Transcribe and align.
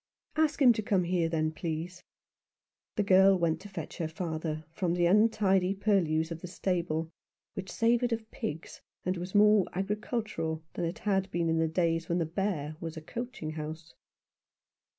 "Ask 0.35 0.59
him 0.59 0.73
to 0.73 0.81
come 0.81 1.03
here, 1.03 1.29
then, 1.29 1.51
please." 1.51 2.03
The 2.95 3.03
girl 3.03 3.37
went 3.37 3.59
to 3.61 3.69
fetch 3.69 3.97
her. 3.99 4.07
father 4.07 4.65
from 4.71 4.95
the 4.95 5.05
untidy 5.05 5.75
purlieus 5.75 6.31
of 6.31 6.41
the 6.41 6.47
stable, 6.47 7.11
which 7.53 7.71
savoured 7.71 8.11
of 8.11 8.31
pigs, 8.31 8.81
and 9.05 9.15
was 9.15 9.35
more 9.35 9.67
agricultural 9.73 10.63
than 10.73 10.85
it 10.85 10.97
had 10.97 11.29
been 11.29 11.49
in 11.49 11.59
the 11.59 11.67
days 11.67 12.09
when 12.09 12.17
the 12.17 12.25
Bear 12.25 12.77
was 12.79 12.97
a 12.97 13.01
coaching 13.03 13.51
house. 13.51 13.93